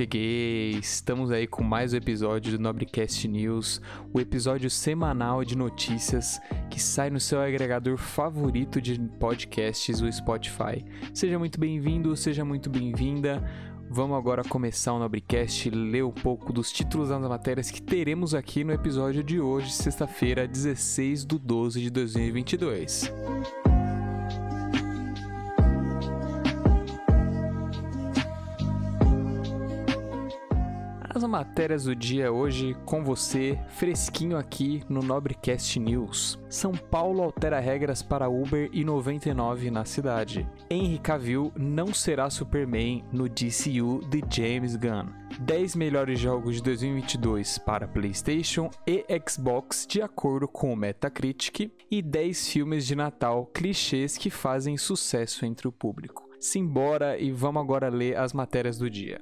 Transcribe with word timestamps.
Cheguei! 0.00 0.78
Estamos 0.78 1.30
aí 1.30 1.46
com 1.46 1.62
mais 1.62 1.92
um 1.92 1.96
episódio 1.98 2.52
do 2.52 2.58
Nobrecast 2.58 3.28
News, 3.28 3.82
o 4.14 4.18
episódio 4.18 4.70
semanal 4.70 5.44
de 5.44 5.54
notícias 5.54 6.40
que 6.70 6.80
sai 6.80 7.10
no 7.10 7.20
seu 7.20 7.38
agregador 7.38 7.98
favorito 7.98 8.80
de 8.80 8.98
podcasts, 8.98 10.00
o 10.00 10.10
Spotify. 10.10 10.82
Seja 11.12 11.38
muito 11.38 11.60
bem-vindo, 11.60 12.16
seja 12.16 12.42
muito 12.46 12.70
bem-vinda. 12.70 13.44
Vamos 13.90 14.16
agora 14.16 14.42
começar 14.42 14.94
o 14.94 14.98
Nobrecast, 14.98 15.68
ler 15.68 16.02
um 16.02 16.12
pouco 16.12 16.50
dos 16.50 16.72
títulos 16.72 17.10
das 17.10 17.20
matérias 17.20 17.70
que 17.70 17.82
teremos 17.82 18.34
aqui 18.34 18.64
no 18.64 18.72
episódio 18.72 19.22
de 19.22 19.38
hoje, 19.38 19.70
sexta-feira, 19.70 20.48
16 20.48 21.26
de 21.26 21.38
12 21.38 21.78
de 21.78 21.90
2022. 21.90 23.12
As 31.20 31.28
matérias 31.28 31.84
do 31.84 31.94
dia 31.94 32.32
hoje 32.32 32.74
com 32.86 33.04
você, 33.04 33.58
fresquinho 33.68 34.38
aqui 34.38 34.82
no 34.88 35.02
Nobrecast 35.02 35.78
News. 35.78 36.38
São 36.48 36.72
Paulo 36.72 37.22
altera 37.22 37.60
regras 37.60 38.02
para 38.02 38.30
Uber 38.30 38.70
e 38.72 38.82
99 38.82 39.70
na 39.70 39.84
cidade. 39.84 40.48
Henry 40.70 40.98
Cavill 40.98 41.52
não 41.54 41.92
será 41.92 42.30
Superman 42.30 43.04
no 43.12 43.28
DCU 43.28 44.00
de 44.08 44.22
James 44.30 44.76
Gunn. 44.76 45.12
10 45.40 45.76
melhores 45.76 46.18
jogos 46.18 46.54
de 46.56 46.62
2022 46.62 47.58
para 47.58 47.86
PlayStation 47.86 48.70
e 48.86 49.04
Xbox 49.28 49.86
de 49.86 50.00
acordo 50.00 50.48
com 50.48 50.72
o 50.72 50.76
Metacritic 50.76 51.70
e 51.90 52.00
10 52.00 52.48
filmes 52.48 52.86
de 52.86 52.96
Natal 52.96 53.44
clichês 53.52 54.16
que 54.16 54.30
fazem 54.30 54.78
sucesso 54.78 55.44
entre 55.44 55.68
o 55.68 55.72
público. 55.72 56.30
Simbora 56.40 57.18
e 57.18 57.30
vamos 57.30 57.60
agora 57.60 57.90
ler 57.90 58.16
as 58.16 58.32
matérias 58.32 58.78
do 58.78 58.88
dia. 58.88 59.20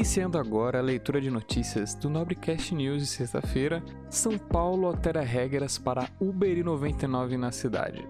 Iniciando 0.00 0.38
agora 0.38 0.78
a 0.78 0.82
leitura 0.82 1.20
de 1.20 1.30
notícias 1.30 1.94
do 1.94 2.08
Nobrecast 2.08 2.74
News 2.74 3.02
de 3.02 3.06
sexta-feira, 3.06 3.84
São 4.08 4.38
Paulo 4.38 4.86
altera 4.86 5.20
regras 5.20 5.76
para 5.76 6.08
Uber 6.18 6.56
e 6.56 6.62
99 6.62 7.36
na 7.36 7.52
cidade. 7.52 8.08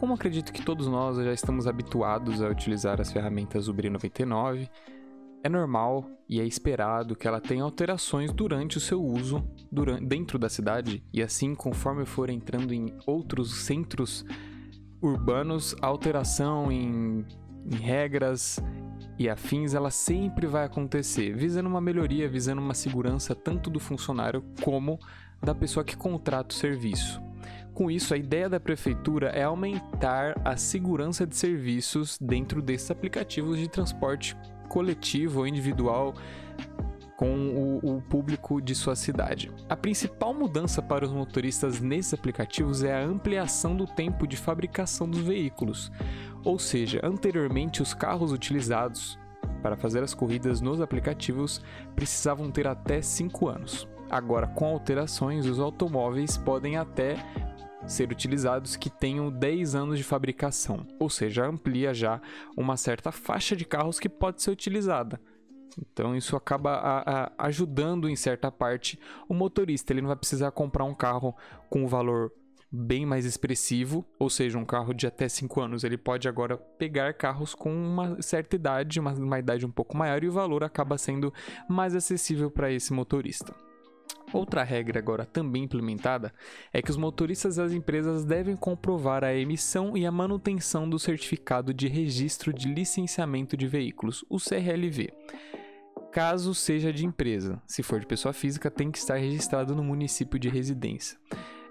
Como 0.00 0.12
acredito 0.12 0.52
que 0.52 0.64
todos 0.64 0.88
nós 0.88 1.16
já 1.16 1.32
estamos 1.32 1.68
habituados 1.68 2.42
a 2.42 2.48
utilizar 2.48 3.00
as 3.00 3.12
ferramentas 3.12 3.68
Uber 3.68 3.86
e 3.86 3.90
99, 3.90 4.68
é 5.44 5.48
normal 5.48 6.04
e 6.28 6.40
é 6.40 6.44
esperado 6.44 7.14
que 7.14 7.28
ela 7.28 7.40
tenha 7.40 7.62
alterações 7.62 8.32
durante 8.32 8.76
o 8.76 8.80
seu 8.80 9.00
uso 9.00 9.48
durante, 9.70 10.04
dentro 10.04 10.36
da 10.36 10.48
cidade 10.48 11.00
e 11.12 11.22
assim 11.22 11.54
conforme 11.54 12.04
for 12.04 12.28
entrando 12.28 12.74
em 12.74 12.92
outros 13.06 13.54
centros 13.58 14.26
urbanos, 15.00 15.76
a 15.80 15.86
alteração 15.86 16.72
em, 16.72 17.24
em 17.70 17.76
regras 17.76 18.60
e 19.18 19.28
afins, 19.28 19.74
ela 19.74 19.90
sempre 19.90 20.46
vai 20.46 20.64
acontecer, 20.64 21.34
visando 21.34 21.68
uma 21.68 21.80
melhoria, 21.80 22.28
visando 22.28 22.60
uma 22.60 22.74
segurança 22.74 23.34
tanto 23.34 23.70
do 23.70 23.78
funcionário 23.78 24.44
como 24.62 24.98
da 25.42 25.54
pessoa 25.54 25.84
que 25.84 25.96
contrata 25.96 26.54
o 26.54 26.58
serviço. 26.58 27.22
Com 27.72 27.90
isso, 27.90 28.14
a 28.14 28.16
ideia 28.16 28.48
da 28.48 28.60
prefeitura 28.60 29.30
é 29.30 29.42
aumentar 29.42 30.40
a 30.44 30.56
segurança 30.56 31.26
de 31.26 31.36
serviços 31.36 32.18
dentro 32.20 32.62
desses 32.62 32.90
aplicativos 32.90 33.58
de 33.58 33.68
transporte 33.68 34.36
coletivo 34.68 35.40
ou 35.40 35.46
individual 35.46 36.14
com 37.16 37.80
o, 37.82 37.96
o, 37.96 38.02
público 38.02 38.60
de 38.60 38.74
sua 38.74 38.96
cidade. 38.96 39.50
A 39.68 39.76
principal 39.76 40.34
mudança 40.34 40.82
para 40.82 41.04
os 41.04 41.12
motoristas 41.12 41.80
nesses 41.80 42.14
aplicativos 42.14 42.82
é 42.82 42.94
a 42.94 43.04
ampliação 43.04 43.76
do 43.76 43.86
tempo 43.86 44.26
de 44.26 44.36
fabricação 44.36 45.08
dos 45.08 45.20
veículos. 45.20 45.92
Ou 46.44 46.58
seja, 46.58 47.00
anteriormente 47.02 47.82
os 47.82 47.94
carros 47.94 48.32
utilizados 48.32 49.18
para 49.62 49.76
fazer 49.76 50.02
as 50.02 50.12
corridas 50.12 50.60
nos 50.60 50.80
aplicativos 50.80 51.62
precisavam 51.94 52.50
ter 52.50 52.66
até 52.66 53.00
5 53.00 53.48
anos. 53.48 53.88
Agora, 54.10 54.46
com 54.46 54.66
alterações, 54.66 55.46
os 55.46 55.58
automóveis 55.58 56.36
podem 56.36 56.76
até 56.76 57.16
ser 57.86 58.10
utilizados 58.10 58.76
que 58.76 58.90
tenham 58.90 59.30
10 59.30 59.74
anos 59.74 59.98
de 59.98 60.04
fabricação, 60.04 60.86
ou 60.98 61.10
seja, 61.10 61.46
amplia 61.46 61.92
já 61.92 62.20
uma 62.56 62.76
certa 62.76 63.12
faixa 63.12 63.54
de 63.54 63.64
carros 63.64 63.98
que 63.98 64.08
pode 64.08 64.42
ser 64.42 64.50
utilizada. 64.50 65.20
Então 65.78 66.16
isso 66.16 66.36
acaba 66.36 66.74
a, 66.74 67.24
a, 67.24 67.32
ajudando 67.38 68.08
em 68.08 68.16
certa 68.16 68.50
parte 68.50 68.98
o 69.28 69.34
motorista. 69.34 69.92
Ele 69.92 70.00
não 70.00 70.08
vai 70.08 70.16
precisar 70.16 70.50
comprar 70.50 70.84
um 70.84 70.94
carro 70.94 71.34
com 71.68 71.84
um 71.84 71.86
valor 71.86 72.32
bem 72.74 73.06
mais 73.06 73.24
expressivo, 73.24 74.04
ou 74.18 74.28
seja, 74.28 74.58
um 74.58 74.64
carro 74.64 74.92
de 74.92 75.06
até 75.06 75.28
5 75.28 75.60
anos. 75.60 75.84
Ele 75.84 75.96
pode 75.96 76.28
agora 76.28 76.56
pegar 76.56 77.14
carros 77.14 77.54
com 77.54 77.72
uma 77.72 78.20
certa 78.20 78.56
idade, 78.56 78.98
uma, 78.98 79.12
uma 79.12 79.38
idade 79.38 79.64
um 79.64 79.70
pouco 79.70 79.96
maior, 79.96 80.24
e 80.24 80.28
o 80.28 80.32
valor 80.32 80.64
acaba 80.64 80.98
sendo 80.98 81.32
mais 81.68 81.94
acessível 81.94 82.50
para 82.50 82.72
esse 82.72 82.92
motorista. 82.92 83.54
Outra 84.32 84.64
regra 84.64 84.98
agora 84.98 85.24
também 85.24 85.62
implementada 85.62 86.32
é 86.72 86.82
que 86.82 86.90
os 86.90 86.96
motoristas 86.96 87.56
das 87.56 87.72
empresas 87.72 88.24
devem 88.24 88.56
comprovar 88.56 89.22
a 89.22 89.32
emissão 89.32 89.96
e 89.96 90.04
a 90.04 90.10
manutenção 90.10 90.88
do 90.88 90.98
certificado 90.98 91.72
de 91.72 91.86
registro 91.86 92.52
de 92.52 92.66
licenciamento 92.66 93.56
de 93.56 93.68
veículos, 93.68 94.24
o 94.28 94.38
CRLV 94.38 95.12
caso 96.14 96.54
seja 96.54 96.92
de 96.92 97.04
empresa. 97.04 97.60
Se 97.66 97.82
for 97.82 97.98
de 97.98 98.06
pessoa 98.06 98.32
física, 98.32 98.70
tem 98.70 98.88
que 98.88 98.98
estar 98.98 99.16
registrado 99.16 99.74
no 99.74 99.82
município 99.82 100.38
de 100.38 100.48
residência. 100.48 101.18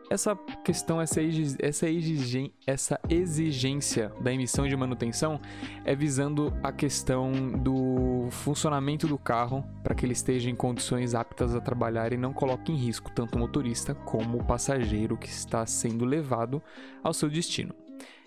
Essa 0.10 0.36
questão, 0.66 1.02
essa, 1.02 1.22
exigen, 1.22 2.54
essa 2.68 3.00
exigência 3.10 4.12
da 4.20 4.34
emissão 4.34 4.68
de 4.68 4.76
manutenção 4.76 5.40
é 5.86 5.96
visando 5.96 6.54
a 6.62 6.74
questão 6.74 7.32
do 7.32 8.28
funcionamento 8.32 9.08
do 9.08 9.18
carro 9.18 9.64
para 9.82 9.96
que 9.96 10.06
ele 10.06 10.12
esteja 10.12 10.50
em 10.50 10.56
condições 10.56 11.16
aptas 11.16 11.56
a 11.56 11.62
trabalhar 11.62 12.12
e 12.12 12.18
não 12.18 12.34
coloque 12.34 12.70
em 12.70 12.76
risco 12.76 13.10
tanto 13.12 13.38
o 13.38 13.40
motorista 13.40 13.96
como 13.96 14.40
o 14.40 14.44
passageiro 14.44 15.16
que 15.16 15.30
está 15.30 15.66
sendo 15.66 16.04
levado 16.04 16.62
ao 17.02 17.14
seu 17.14 17.30
destino. 17.30 17.74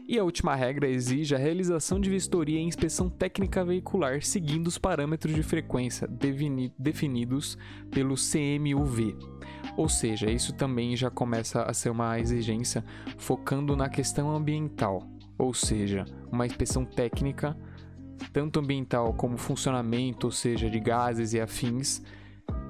E 0.09 0.21
a 0.21 0.25
última 0.25 0.55
regra 0.55 0.89
exige 0.89 1.35
a 1.35 1.39
realização 1.39 1.99
de 1.99 2.09
vistoria 2.09 2.61
e 2.61 2.63
inspeção 2.63 3.11
técnica 3.11 3.65
veicular 3.65 4.23
seguindo 4.23 4.69
os 4.69 4.79
parâmetros 4.79 5.35
de 5.35 5.43
frequência 5.43 6.09
definidos 6.79 7.59
pelo 7.91 8.15
CMUV. 8.15 9.17
Ou 9.77 9.89
seja, 9.89 10.31
isso 10.31 10.53
também 10.53 10.97
já 10.97 11.11
começa 11.11 11.63
a 11.63 11.75
ser 11.75 11.91
uma 11.91 12.21
exigência 12.21 12.85
focando 13.19 13.75
na 13.75 13.89
questão 13.89 14.31
ambiental, 14.31 15.03
ou 15.37 15.53
seja, 15.53 16.05
uma 16.31 16.47
inspeção 16.47 16.85
técnica, 16.85 17.57
tanto 18.33 18.61
ambiental 18.61 19.13
como 19.13 19.37
funcionamento, 19.37 20.29
ou 20.29 20.31
seja, 20.31 20.71
de 20.71 20.79
gases 20.79 21.33
e 21.33 21.41
afins, 21.41 22.01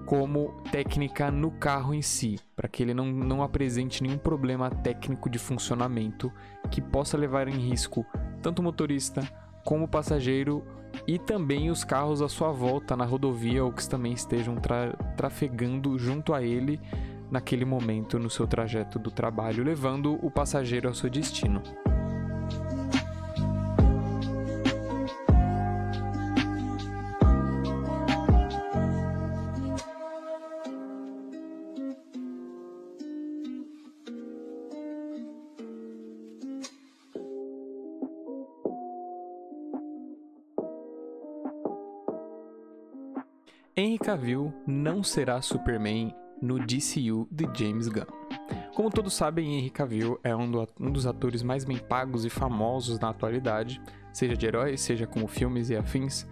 como 0.07 0.55
técnica 0.71 1.31
no 1.33 1.51
carro 1.51 1.93
em 1.93 2.01
si, 2.01 2.39
para 2.55 2.69
que 2.69 2.83
ele 2.83 2.95
não, 2.95 3.07
não 3.07 3.43
apresente 3.43 4.03
nenhum 4.03 4.17
problema 4.17 4.71
técnico 4.71 5.29
de 5.29 5.39
funcionamento 5.39 6.33
que 6.71 6.81
possa 6.81 7.19
levar 7.19 7.49
em 7.49 7.59
risco 7.59 8.07
tanto 8.41 8.61
o 8.61 8.63
motorista 8.63 9.21
como 9.65 9.85
o 9.85 9.89
passageiro 9.89 10.65
e 11.07 11.19
também 11.19 11.71
os 11.71 11.83
carros 11.83 12.23
à 12.23 12.29
sua 12.29 12.53
volta 12.53 12.97
na 12.97 13.05
rodovia 13.05 13.65
ou 13.65 13.73
que 13.73 13.87
também 13.89 14.13
estejam 14.13 14.55
tra 14.55 14.93
trafegando 15.17 15.99
junto 15.99 16.33
a 16.33 16.43
ele 16.43 16.81
naquele 17.29 17.65
momento 17.65 18.19
no 18.19 18.31
seu 18.31 18.47
trajeto 18.47 18.99
do 19.01 19.11
trabalho, 19.11 19.65
levando 19.65 20.17
o 20.25 20.31
passageiro 20.31 20.87
ao 20.87 20.95
seu 20.95 21.11
destino. 21.11 21.61
Henry 43.79 43.99
Cavill 43.99 44.55
não 44.67 45.03
será 45.03 45.43
Superman 45.43 46.15
no 46.41 46.59
DCU 46.59 47.29
de 47.31 47.47
James 47.53 47.89
Gunn. 47.89 48.07
Como 48.75 48.91
todos 48.91 49.13
sabem, 49.13 49.59
Henry 49.59 49.69
Cavill 49.69 50.19
é 50.25 50.35
um, 50.35 50.51
do, 50.51 50.67
um, 50.81 50.91
dos 50.91 51.07
atores 51.07 51.43
mais 51.43 51.63
bem 51.63 51.77
pagos 51.77 52.25
e 52.25 52.31
famosos 52.31 52.99
na 52.99 53.11
atualidade, 53.11 53.79
seja 54.15 54.35
de 54.35 54.47
heróis, 54.47 54.81
seja 54.81 55.07
como 55.07 55.29
filmes 55.29 55.69
e 55.69 55.77
afins. 55.77 56.27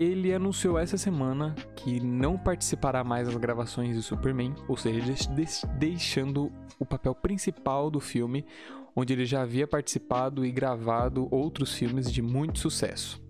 Ele 0.00 0.34
anunciou 0.34 0.76
essa 0.76 0.98
semana 0.98 1.54
que 1.76 2.00
não 2.00 2.36
participará 2.36 3.04
mais 3.04 3.28
das 3.28 3.36
gravações 3.36 3.94
de 3.94 4.02
Superman, 4.02 4.52
ou 4.66 4.76
seja, 4.76 5.00
deixando 5.78 6.50
o 6.76 6.84
papel 6.84 7.14
principal 7.14 7.88
do 7.88 8.00
filme, 8.00 8.44
onde 8.96 9.12
ele 9.12 9.26
já 9.26 9.42
havia 9.42 9.68
participado 9.68 10.44
e 10.44 10.50
gravado 10.50 11.28
outros 11.30 11.72
filmes 11.72 12.12
de 12.12 12.20
muito 12.20 12.58
sucesso. 12.58 13.23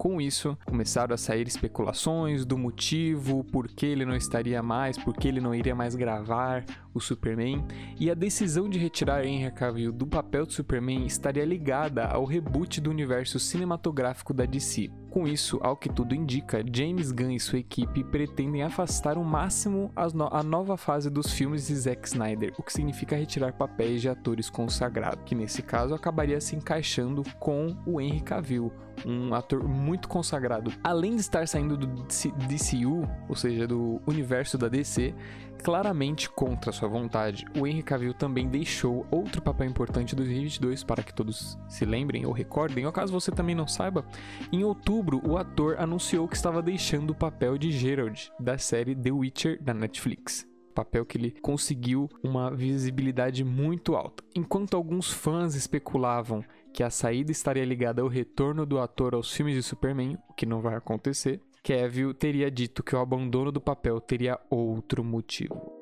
Com 0.00 0.18
isso, 0.18 0.56
começaram 0.64 1.14
a 1.14 1.18
sair 1.18 1.46
especulações 1.46 2.46
do 2.46 2.56
motivo, 2.56 3.44
por 3.44 3.68
que 3.68 3.84
ele 3.84 4.06
não 4.06 4.16
estaria 4.16 4.62
mais, 4.62 4.96
por 4.96 5.14
que 5.14 5.28
ele 5.28 5.42
não 5.42 5.54
iria 5.54 5.74
mais 5.74 5.94
gravar 5.94 6.64
o 6.94 6.98
Superman, 6.98 7.62
e 7.98 8.10
a 8.10 8.14
decisão 8.14 8.66
de 8.66 8.78
retirar 8.78 9.26
Henry 9.26 9.52
Cavill 9.52 9.92
do 9.92 10.06
papel 10.06 10.46
de 10.46 10.54
Superman 10.54 11.04
estaria 11.04 11.44
ligada 11.44 12.06
ao 12.06 12.24
reboot 12.24 12.80
do 12.80 12.88
universo 12.88 13.38
cinematográfico 13.38 14.32
da 14.32 14.46
DC. 14.46 14.90
Com 15.10 15.26
isso, 15.26 15.58
ao 15.60 15.76
que 15.76 15.88
tudo 15.88 16.14
indica, 16.14 16.62
James 16.72 17.10
Gunn 17.10 17.32
e 17.32 17.40
sua 17.40 17.58
equipe 17.58 18.04
pretendem 18.04 18.62
afastar 18.62 19.18
o 19.18 19.24
máximo 19.24 19.90
a 19.96 20.42
nova 20.42 20.76
fase 20.76 21.10
dos 21.10 21.32
filmes 21.32 21.66
de 21.66 21.74
Zack 21.74 22.06
Snyder, 22.06 22.54
o 22.56 22.62
que 22.62 22.72
significa 22.72 23.16
retirar 23.16 23.52
papéis 23.54 24.00
de 24.00 24.08
atores 24.08 24.48
consagrados, 24.48 25.24
que 25.26 25.34
nesse 25.34 25.62
caso 25.62 25.94
acabaria 25.94 26.40
se 26.40 26.54
encaixando 26.54 27.24
com 27.40 27.76
o 27.84 28.00
Henry 28.00 28.20
Cavill, 28.20 28.72
um 29.04 29.34
ator 29.34 29.66
muito 29.66 30.08
consagrado. 30.08 30.72
Além 30.84 31.16
de 31.16 31.22
estar 31.22 31.48
saindo 31.48 31.76
do 31.76 31.86
DCU, 31.86 33.08
ou 33.28 33.34
seja, 33.34 33.66
do 33.66 34.00
universo 34.06 34.56
da 34.56 34.68
DC, 34.68 35.12
claramente 35.60 36.28
contra 36.28 36.72
sua 36.72 36.88
vontade, 36.88 37.44
o 37.56 37.66
Henry 37.66 37.82
Cavill 37.82 38.14
também 38.14 38.48
deixou 38.48 39.06
outro 39.10 39.40
papel 39.42 39.68
importante 39.68 40.12
em 40.12 40.16
2022 40.16 40.82
para 40.82 41.02
que 41.02 41.14
todos 41.14 41.58
se 41.68 41.84
lembrem 41.84 42.26
ou 42.26 42.32
recordem, 42.32 42.86
ou 42.86 42.92
caso 42.92 43.12
você 43.12 43.30
também 43.30 43.54
não 43.54 43.68
saiba, 43.68 44.04
em 44.50 44.64
outubro 44.64 45.20
o 45.24 45.36
ator 45.36 45.76
anunciou 45.78 46.26
que 46.26 46.36
estava 46.36 46.62
deixando 46.62 47.10
o 47.10 47.14
papel 47.14 47.58
de 47.58 47.70
Gerald 47.70 48.32
da 48.40 48.58
série 48.58 48.94
The 48.94 49.12
Witcher 49.12 49.62
da 49.62 49.74
Netflix. 49.74 50.48
Papel 50.74 51.04
que 51.04 51.18
ele 51.18 51.32
conseguiu 51.42 52.08
uma 52.22 52.50
visibilidade 52.50 53.44
muito 53.44 53.96
alta. 53.96 54.22
Enquanto 54.34 54.76
alguns 54.76 55.12
fãs 55.12 55.54
especulavam 55.54 56.44
que 56.72 56.82
a 56.82 56.90
saída 56.90 57.32
estaria 57.32 57.64
ligada 57.64 58.02
ao 58.02 58.08
retorno 58.08 58.64
do 58.64 58.78
ator 58.78 59.14
aos 59.14 59.32
filmes 59.32 59.56
de 59.56 59.62
Superman, 59.62 60.16
o 60.28 60.32
que 60.32 60.46
não 60.46 60.60
vai 60.60 60.76
acontecer, 60.76 61.40
Cavill 61.62 62.14
teria 62.14 62.50
dito 62.50 62.82
que 62.82 62.96
o 62.96 62.98
abandono 62.98 63.52
do 63.52 63.60
papel 63.60 64.00
teria 64.00 64.40
outro 64.48 65.04
motivo. 65.04 65.80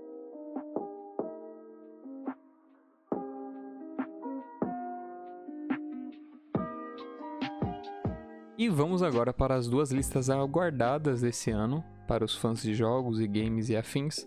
E 8.58 8.68
vamos 8.68 9.04
agora 9.04 9.32
para 9.32 9.54
as 9.54 9.68
duas 9.68 9.92
listas 9.92 10.28
aguardadas 10.28 11.20
desse 11.20 11.52
ano 11.52 11.84
para 12.08 12.24
os 12.24 12.34
fãs 12.34 12.60
de 12.60 12.74
jogos 12.74 13.20
e 13.20 13.28
games 13.28 13.68
e 13.68 13.76
afins, 13.76 14.26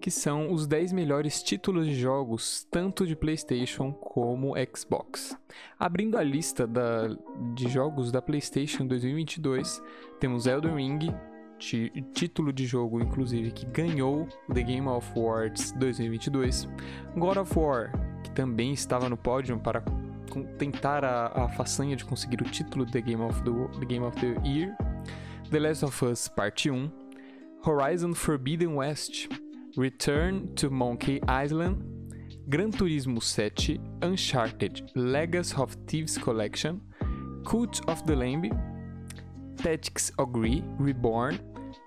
que 0.00 0.10
são 0.10 0.50
os 0.50 0.66
10 0.66 0.92
melhores 0.92 1.42
títulos 1.42 1.86
de 1.86 1.94
jogos, 1.94 2.66
tanto 2.70 3.06
de 3.06 3.14
PlayStation 3.14 3.92
como 3.92 4.54
Xbox. 4.74 5.36
Abrindo 5.78 6.16
a 6.16 6.22
lista 6.22 6.66
da, 6.66 7.08
de 7.54 7.68
jogos 7.68 8.10
da 8.10 8.22
PlayStation 8.22 8.86
2022, 8.86 9.82
temos 10.18 10.46
Elden 10.46 10.74
Ring, 10.74 11.14
título 12.14 12.52
de 12.52 12.64
jogo, 12.66 13.00
inclusive, 13.00 13.50
que 13.50 13.66
ganhou 13.66 14.26
The 14.52 14.62
Game 14.62 14.88
of 14.88 15.06
Awards 15.14 15.72
2022, 15.72 16.66
God 17.16 17.36
of 17.36 17.58
War, 17.58 17.92
que 18.22 18.30
também 18.30 18.72
estava 18.72 19.08
no 19.08 19.18
pódio 19.18 19.58
para 19.58 19.84
tentar 20.58 21.04
a, 21.04 21.44
a 21.44 21.48
façanha 21.50 21.94
de 21.94 22.04
conseguir 22.04 22.40
o 22.40 22.44
título 22.44 22.86
The 22.86 23.02
Game 23.02 23.22
of 23.22 23.42
the, 23.42 23.78
the 23.80 23.84
Game 23.84 24.06
of 24.06 24.18
the 24.18 24.48
Year, 24.48 24.74
The 25.50 25.58
Last 25.58 25.84
of 25.84 26.04
Us 26.06 26.26
Parte 26.26 26.70
1, 26.70 26.90
Horizon 27.66 28.14
Forbidden 28.14 28.76
West, 28.76 29.28
Return 29.76 30.48
to 30.56 30.70
Monkey 30.70 31.20
Island, 31.28 31.78
Gran 32.48 32.70
Turismo 32.70 33.20
7, 33.20 33.80
Uncharted 34.02 34.84
Legacy 34.96 35.54
of 35.56 35.76
Thieves 35.86 36.18
Collection, 36.18 36.80
Cult 37.44 37.80
of 37.88 38.02
the 38.04 38.14
Lamb, 38.16 38.50
Tactics 39.56 40.12
Agree 40.18 40.64
Reborn, 40.80 41.38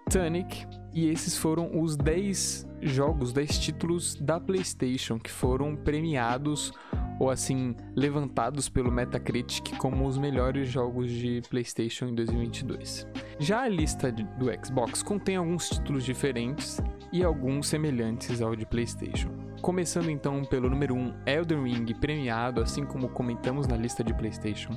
Tunic, 0.10 0.66
e 0.94 1.10
esses 1.10 1.38
foram 1.38 1.82
os 1.82 1.98
10 1.98 2.68
jogos, 2.82 3.34
10 3.34 3.60
títulos 3.60 4.16
da 4.16 4.40
PlayStation 4.40 5.20
que 5.20 5.32
foram 5.32 5.76
premiados 5.76 6.72
ou 7.20 7.30
assim 7.30 7.76
levantados 7.96 8.70
pelo 8.70 8.92
Metacritic 8.92 9.76
como 9.78 10.08
os 10.08 10.18
melhores 10.18 10.70
jogos 10.70 11.10
de 11.12 11.42
PlayStation 11.50 12.08
em 12.08 12.16
2022. 12.16 13.08
Já 13.40 13.64
a 13.64 13.68
lista 13.70 14.12
do 14.12 14.46
Xbox 14.66 15.04
contém 15.04 15.36
alguns 15.36 15.70
títulos 15.70 16.04
diferentes 16.04 16.80
e 17.13 17.24
alguns 17.24 17.68
semelhantes 17.68 18.42
ao 18.42 18.56
de 18.56 18.65
PlayStation. 18.65 19.30
Começando 19.62 20.10
então 20.10 20.44
pelo 20.44 20.68
número 20.68 20.95
1, 20.95 21.13
Elden 21.27 21.63
Ring, 21.63 21.86
premiado, 21.94 22.60
assim 22.60 22.83
como 22.83 23.07
comentamos 23.07 23.68
na 23.68 23.77
lista 23.77 24.04
de 24.04 24.15
PlayStation. 24.15 24.75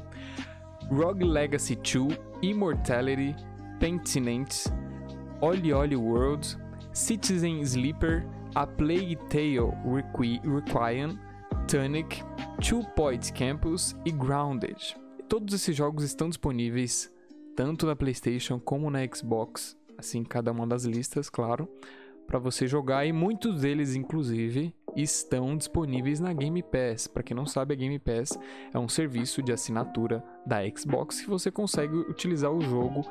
Rogue 0.90 1.24
Legacy 1.24 1.76
2, 1.76 2.18
Immortality, 2.42 3.34
Pentinent, 3.80 4.66
Oli 5.40 5.72
Oli 5.72 5.96
World, 5.96 6.46
Citizen 6.92 7.62
Sleeper, 7.62 8.26
A 8.54 8.66
Plague 8.66 9.16
Tale 9.30 9.72
Requi 9.86 10.38
Requiem, 10.44 11.18
Tunic, 11.66 12.22
Two 12.60 12.84
Point 12.94 13.32
Campus 13.32 13.96
e 14.04 14.12
Grounded. 14.12 14.94
Todos 15.26 15.54
esses 15.54 15.74
jogos 15.74 16.04
estão 16.04 16.28
disponíveis 16.28 17.10
tanto 17.56 17.86
na 17.86 17.96
PlayStation 17.96 18.60
como 18.60 18.90
na 18.90 18.98
Xbox, 19.06 19.74
assim 19.96 20.22
cada 20.22 20.52
uma 20.52 20.66
das 20.66 20.84
listas, 20.84 21.30
claro 21.30 21.66
para 22.26 22.38
você 22.38 22.66
jogar 22.66 23.06
e 23.06 23.12
muitos 23.12 23.60
deles, 23.62 23.94
inclusive, 23.94 24.74
estão 24.96 25.56
disponíveis 25.56 26.20
na 26.20 26.32
Game 26.32 26.62
Pass. 26.62 27.06
Para 27.06 27.22
quem 27.22 27.36
não 27.36 27.46
sabe, 27.46 27.74
a 27.74 27.76
Game 27.76 27.98
Pass 27.98 28.38
é 28.72 28.78
um 28.78 28.88
serviço 28.88 29.42
de 29.42 29.52
assinatura 29.52 30.24
da 30.44 30.58
Xbox 30.68 31.20
que 31.20 31.28
você 31.28 31.50
consegue 31.50 31.94
utilizar 31.94 32.50
o 32.50 32.60
jogo 32.60 33.06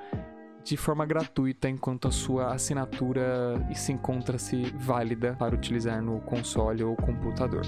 de 0.63 0.75
forma 0.75 1.05
gratuita 1.05 1.69
enquanto 1.69 2.07
a 2.07 2.11
sua 2.11 2.53
assinatura 2.53 3.63
se 3.75 3.91
encontra-se 3.91 4.63
válida 4.79 5.35
para 5.37 5.53
utilizar 5.53 6.01
no 6.01 6.19
console 6.21 6.83
ou 6.83 6.95
computador. 6.95 7.63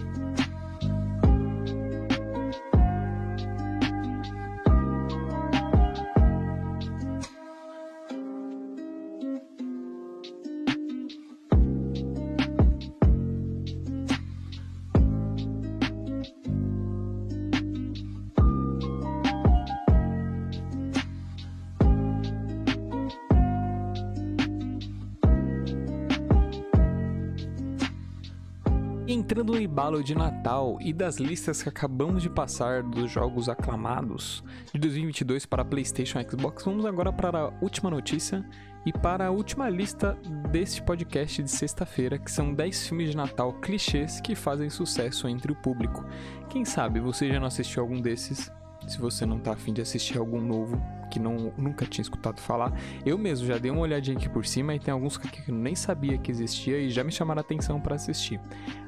Entrando 29.30 29.52
no 29.52 29.60
embalo 29.60 30.02
de 30.02 30.16
Natal 30.16 30.78
e 30.80 30.94
das 30.94 31.18
listas 31.18 31.62
que 31.62 31.68
acabamos 31.68 32.24
de 32.24 32.30
passar 32.30 32.82
dos 32.82 33.12
jogos 33.12 33.50
aclamados 33.50 34.42
de 34.74 34.80
2022 34.80 35.46
para 35.46 35.66
PlayStation 35.66 36.22
e 36.22 36.24
Xbox, 36.24 36.64
vamos 36.64 36.86
agora 36.86 37.12
para 37.12 37.40
a 37.40 37.54
última 37.62 37.90
notícia 37.90 38.50
e 38.86 38.94
para 38.94 39.26
a 39.26 39.30
última 39.30 39.70
lista 39.70 40.18
deste 40.50 40.82
podcast 40.82 41.44
de 41.44 41.52
sexta-feira, 41.52 42.18
que 42.18 42.32
são 42.32 42.54
10 42.54 42.88
filmes 42.88 43.10
de 43.10 43.18
Natal 43.18 43.52
clichês 43.60 44.22
que 44.22 44.34
fazem 44.34 44.70
sucesso 44.70 45.28
entre 45.28 45.52
o 45.52 45.56
público. 45.56 46.06
Quem 46.48 46.64
sabe 46.64 47.02
você 47.02 47.28
já 47.28 47.38
não 47.38 47.48
assistiu 47.48 47.84
algum 47.84 48.00
desses? 48.00 48.50
Se 48.88 49.00
você 49.00 49.26
não 49.26 49.38
tá 49.38 49.52
afim 49.52 49.74
de 49.74 49.82
assistir 49.82 50.18
algum 50.18 50.40
novo, 50.40 50.82
que 51.12 51.20
não, 51.20 51.54
nunca 51.58 51.86
tinha 51.86 52.02
escutado 52.02 52.40
falar. 52.40 52.72
Eu 53.06 53.18
mesmo 53.18 53.46
já 53.46 53.58
dei 53.58 53.70
uma 53.70 53.82
olhadinha 53.82 54.18
aqui 54.18 54.30
por 54.30 54.46
cima 54.46 54.74
e 54.74 54.80
tem 54.80 54.94
alguns 54.94 55.18
que 55.18 55.28
eu 55.50 55.54
nem 55.54 55.76
sabia 55.76 56.18
que 56.18 56.32
existia 56.32 56.78
e 56.78 56.90
já 56.90 57.04
me 57.04 57.12
chamaram 57.12 57.40
a 57.40 57.42
atenção 57.42 57.80
para 57.80 57.96
assistir. 57.96 58.40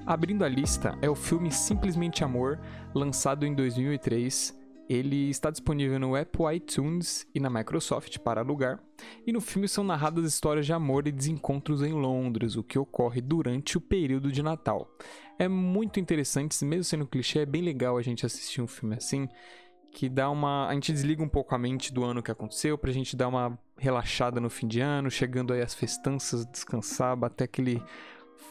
Abrindo 0.05 0.43
a 0.43 0.49
lista 0.49 0.97
é 1.01 1.09
o 1.09 1.15
filme 1.15 1.51
Simplesmente 1.51 2.23
Amor, 2.23 2.59
lançado 2.93 3.45
em 3.45 3.53
2003. 3.53 4.57
Ele 4.89 5.29
está 5.29 5.51
disponível 5.51 5.99
no 5.99 6.15
Apple 6.15 6.55
iTunes 6.55 7.27
e 7.35 7.39
na 7.39 7.49
Microsoft 7.49 8.17
para 8.19 8.41
alugar. 8.41 8.79
E 9.27 9.31
no 9.31 9.39
filme 9.39 9.67
são 9.67 9.83
narradas 9.83 10.25
histórias 10.25 10.65
de 10.65 10.73
amor 10.73 11.07
e 11.07 11.11
desencontros 11.11 11.83
em 11.83 11.93
Londres, 11.93 12.55
o 12.55 12.63
que 12.63 12.79
ocorre 12.79 13.21
durante 13.21 13.77
o 13.77 13.81
período 13.81 14.31
de 14.31 14.41
Natal. 14.41 14.89
É 15.37 15.47
muito 15.47 15.99
interessante, 15.99 16.65
mesmo 16.65 16.83
sendo 16.85 17.05
clichê, 17.05 17.39
é 17.39 17.45
bem 17.45 17.61
legal 17.61 17.97
a 17.97 18.01
gente 18.01 18.25
assistir 18.25 18.61
um 18.61 18.67
filme 18.67 18.95
assim 18.95 19.29
que 19.91 20.09
dá 20.09 20.29
uma. 20.29 20.67
A 20.67 20.73
gente 20.73 20.91
desliga 20.91 21.23
um 21.23 21.29
pouco 21.29 21.53
a 21.53 21.57
mente 21.57 21.93
do 21.93 22.03
ano 22.03 22.21
que 22.21 22.31
aconteceu 22.31 22.77
pra 22.77 22.91
gente 22.91 23.15
dar 23.15 23.27
uma 23.27 23.57
relaxada 23.77 24.39
no 24.39 24.49
fim 24.49 24.67
de 24.67 24.81
ano, 24.81 25.09
chegando 25.09 25.53
aí 25.53 25.61
as 25.61 25.73
festanças, 25.73 26.45
descansar, 26.45 27.15
bater 27.15 27.45
aquele 27.45 27.81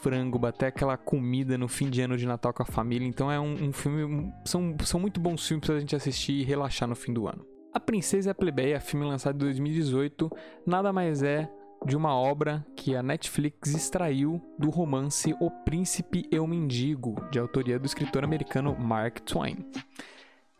frango, 0.01 0.39
bater 0.39 0.67
aquela 0.67 0.97
comida 0.97 1.57
no 1.57 1.67
fim 1.67 1.89
de 1.89 2.01
ano 2.01 2.17
de 2.17 2.25
Natal 2.25 2.53
com 2.53 2.63
a 2.63 2.65
família. 2.65 3.07
Então 3.07 3.31
é 3.31 3.39
um, 3.39 3.53
um 3.67 3.71
filme. 3.71 4.31
São, 4.45 4.75
são 4.83 4.99
muito 4.99 5.19
bons 5.19 5.45
filmes 5.47 5.65
pra 5.65 5.79
gente 5.79 5.95
assistir 5.95 6.33
e 6.33 6.43
relaxar 6.43 6.87
no 6.87 6.95
fim 6.95 7.13
do 7.13 7.27
ano. 7.27 7.45
A 7.73 7.79
Princesa 7.79 8.33
Plebeia, 8.33 8.79
filme 8.79 9.05
lançado 9.05 9.35
em 9.35 9.39
2018, 9.39 10.29
nada 10.65 10.91
mais 10.91 11.21
é 11.21 11.49
de 11.85 11.95
uma 11.95 12.13
obra 12.13 12.65
que 12.75 12.95
a 12.95 13.03
Netflix 13.03 13.73
extraiu 13.73 14.41
do 14.57 14.69
romance 14.69 15.35
O 15.39 15.49
Príncipe 15.49 16.25
e 16.31 16.39
o 16.39 16.47
Mendigo, 16.47 17.15
de 17.31 17.39
autoria 17.39 17.79
do 17.79 17.85
escritor 17.85 18.23
americano 18.23 18.75
Mark 18.77 19.19
Twain. 19.21 19.65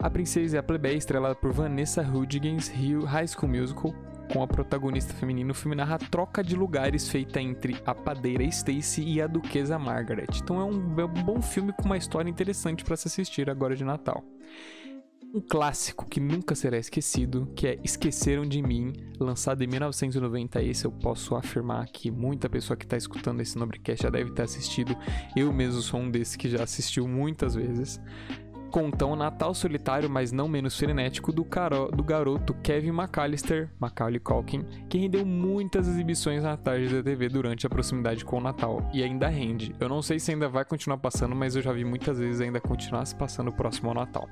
A 0.01 0.09
Princesa 0.09 0.55
e 0.55 0.57
a 0.57 0.63
Plebeia, 0.63 0.95
estrelada 0.95 1.35
por 1.35 1.51
Vanessa 1.51 2.01
Hudgens, 2.01 2.69
High 2.69 3.27
School 3.27 3.51
Musical, 3.51 3.93
com 4.31 4.41
a 4.41 4.47
protagonista 4.47 5.13
feminina. 5.13 5.51
O 5.51 5.53
filme 5.53 5.75
narra 5.75 5.95
a 5.95 5.99
troca 5.99 6.41
de 6.41 6.55
lugares 6.55 7.09
feita 7.09 7.41
entre 7.41 7.75
a 7.85 7.93
padeira 7.93 8.41
Stacy 8.45 9.03
e 9.03 9.21
a 9.21 9.27
duquesa 9.27 9.77
Margaret. 9.77 10.27
Então 10.41 10.57
é 10.57 10.63
um, 10.63 10.99
é 11.01 11.03
um 11.03 11.23
bom 11.25 11.41
filme 11.41 11.73
com 11.73 11.83
uma 11.83 11.97
história 11.97 12.29
interessante 12.29 12.85
para 12.85 12.95
se 12.95 13.09
assistir 13.09 13.49
agora 13.49 13.75
de 13.75 13.83
Natal. 13.83 14.23
Um 15.33 15.41
clássico 15.41 16.07
que 16.07 16.21
nunca 16.21 16.55
será 16.55 16.77
esquecido, 16.77 17.51
que 17.53 17.67
é 17.67 17.77
Esqueceram 17.83 18.45
de 18.45 18.61
Mim, 18.61 18.93
lançado 19.19 19.61
em 19.65 19.67
1990. 19.67 20.63
Esse 20.63 20.85
eu 20.85 20.93
posso 20.93 21.35
afirmar 21.35 21.87
que 21.87 22.09
muita 22.09 22.49
pessoa 22.49 22.77
que 22.77 22.85
está 22.85 22.95
escutando 22.95 23.41
esse 23.41 23.57
Nobrecast 23.57 24.03
já 24.03 24.09
deve 24.09 24.31
ter 24.31 24.43
assistido. 24.43 24.95
Eu 25.35 25.51
mesmo 25.51 25.81
sou 25.81 25.99
um 25.99 26.09
desses 26.09 26.37
que 26.37 26.47
já 26.47 26.63
assistiu 26.63 27.05
muitas 27.05 27.53
vezes 27.53 27.99
conta 28.69 29.05
o 29.05 29.15
Natal 29.15 29.53
solitário, 29.53 30.09
mas 30.09 30.31
não 30.31 30.47
menos 30.47 30.77
frenético, 30.77 31.31
do, 31.31 31.43
caro, 31.43 31.89
do 31.91 32.03
garoto 32.03 32.53
Kevin 32.63 32.89
McAllister, 32.89 33.69
Macaulay 33.79 34.19
Culkin, 34.19 34.63
que 34.87 34.97
rendeu 34.97 35.25
muitas 35.25 35.87
exibições 35.87 36.43
na 36.43 36.55
tarde 36.55 36.95
da 36.95 37.03
TV 37.03 37.27
durante 37.29 37.65
a 37.65 37.69
proximidade 37.69 38.23
com 38.23 38.37
o 38.37 38.41
Natal, 38.41 38.87
e 38.93 39.03
ainda 39.03 39.27
rende. 39.27 39.75
Eu 39.79 39.89
não 39.89 40.01
sei 40.01 40.19
se 40.19 40.31
ainda 40.31 40.47
vai 40.47 40.63
continuar 40.63 40.97
passando, 40.97 41.35
mas 41.35 41.55
eu 41.55 41.61
já 41.61 41.73
vi 41.73 41.83
muitas 41.83 42.19
vezes 42.19 42.41
ainda 42.41 42.59
continuar 42.59 43.05
se 43.05 43.15
passando 43.15 43.51
próximo 43.51 43.89
ao 43.89 43.95
Natal. 43.95 44.29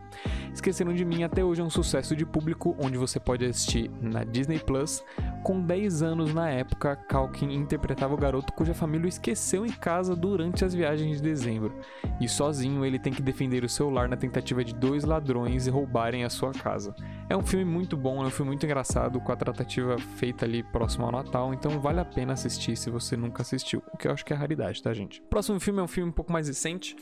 Esqueceram 0.54 0.94
de 0.94 1.04
Mim 1.04 1.24
até 1.24 1.44
hoje 1.44 1.62
é 1.62 1.64
um 1.64 1.70
sucesso 1.70 2.16
de 2.16 2.26
público, 2.26 2.76
onde 2.80 2.98
você 2.98 3.20
pode 3.20 3.46
assistir 3.46 3.90
na 4.02 4.24
Disney 4.24 4.60
Plus. 4.60 5.04
Com 5.44 5.62
10 5.62 6.04
anos 6.04 6.34
na 6.34 6.50
época, 6.50 6.96
Culkin 7.10 7.52
interpretava 7.52 8.14
o 8.14 8.18
garoto 8.18 8.54
cuja 8.54 8.74
família 8.74 9.06
o 9.06 9.10
esqueceu 9.10 9.66
em 9.66 9.72
casa 9.72 10.16
durante 10.16 10.64
as 10.64 10.74
viagens 10.74 11.18
de 11.18 11.24
dezembro, 11.24 11.74
e 12.20 12.28
sozinho 12.28 12.86
ele 12.86 13.00
tem 13.00 13.14
que 13.14 13.22
defender 13.22 13.64
o 13.64 13.70
seu 13.70 13.90
lar 13.90 14.08
na 14.08 14.18
tentativa 14.28 14.64
de 14.64 14.74
dois 14.74 15.04
ladrões 15.04 15.68
roubarem 15.68 16.24
a 16.24 16.30
sua 16.30 16.52
casa. 16.52 16.96
É 17.30 17.36
um 17.36 17.44
filme 17.44 17.66
muito 17.66 17.98
bom, 17.98 18.24
é 18.24 18.28
um 18.28 18.30
filme 18.30 18.52
muito 18.52 18.66
engraçado, 18.66 19.20
com 19.20 19.32
a 19.32 19.36
tratativa 19.36 19.98
feita 19.98 20.46
ali 20.46 20.64
próximo 20.64 21.06
ao 21.06 21.12
Natal, 21.12 21.54
então 21.54 21.80
vale 21.80 22.00
a 22.00 22.06
pena 22.06 22.34
assistir 22.34 22.76
se 22.76 22.90
você 22.90 23.18
nunca 23.18 23.42
assistiu, 23.42 23.82
o 23.94 23.98
que 23.98 24.08
eu 24.08 24.12
acho 24.12 24.26
que 24.26 24.34
é 24.34 24.36
raridade, 24.36 24.82
tá, 24.82 24.94
gente? 24.94 25.22
Próximo 25.24 25.60
filme 25.60 25.80
é 25.80 25.84
um 25.84 25.88
filme 25.88 26.10
um 26.10 26.14
pouco 26.14 26.32
mais 26.32 26.48
recente, 26.48 26.96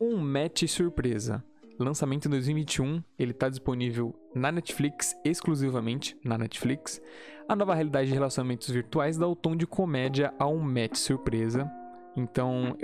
Um 0.00 0.16
Match 0.16 0.64
Surpresa. 0.66 1.44
Lançamento 1.78 2.26
em 2.26 2.30
2021, 2.30 3.02
ele 3.18 3.30
está 3.30 3.48
disponível 3.48 4.14
na 4.34 4.52
Netflix, 4.52 5.16
exclusivamente 5.24 6.14
na 6.22 6.36
Netflix. 6.36 7.00
A 7.48 7.56
nova 7.56 7.74
realidade 7.74 8.08
de 8.08 8.14
relacionamentos 8.14 8.68
virtuais 8.68 9.16
dá 9.16 9.26
o 9.26 9.34
tom 9.34 9.56
de 9.56 9.66
comédia 9.66 10.34
a 10.38 10.46
um 10.46 10.60
match 10.60 10.96
surpresa. 10.96 11.70
Então, 12.14 12.76